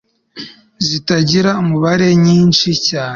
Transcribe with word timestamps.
zitagira 0.87 1.51
umubare, 1.63 2.07
nyinshi 2.25 2.69
cyane 2.87 3.09